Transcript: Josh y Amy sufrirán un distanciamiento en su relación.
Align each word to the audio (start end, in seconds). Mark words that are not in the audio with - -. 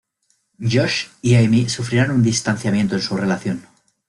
Josh 0.57 1.09
y 1.21 1.35
Amy 1.35 1.69
sufrirán 1.69 2.09
un 2.09 2.23
distanciamiento 2.23 2.95
en 2.95 3.01
su 3.03 3.15
relación. 3.15 3.63